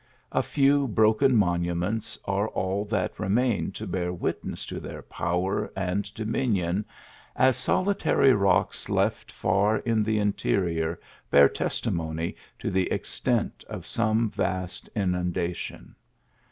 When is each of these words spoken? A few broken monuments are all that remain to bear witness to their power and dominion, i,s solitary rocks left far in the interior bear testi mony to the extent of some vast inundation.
A 0.31 0.41
few 0.41 0.87
broken 0.87 1.35
monuments 1.35 2.17
are 2.25 2.47
all 2.47 2.85
that 2.85 3.19
remain 3.19 3.71
to 3.73 3.85
bear 3.85 4.11
witness 4.11 4.65
to 4.65 4.79
their 4.79 5.03
power 5.03 5.71
and 5.75 6.11
dominion, 6.15 6.85
i,s 7.35 7.55
solitary 7.55 8.33
rocks 8.33 8.89
left 8.89 9.31
far 9.31 9.77
in 9.77 10.01
the 10.01 10.17
interior 10.17 10.99
bear 11.29 11.47
testi 11.47 11.93
mony 11.93 12.35
to 12.57 12.71
the 12.71 12.91
extent 12.91 13.63
of 13.69 13.85
some 13.85 14.27
vast 14.27 14.89
inundation. 14.95 15.93